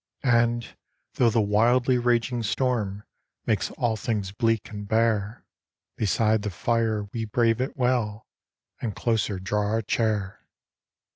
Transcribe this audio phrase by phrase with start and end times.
[0.25, 0.75] And,
[1.13, 3.03] though the wildly raging storm
[3.45, 5.45] Makes all things bleak and bare,
[5.95, 8.25] Beside the fire we brave it well,
[8.81, 10.43] And closer draw our chair.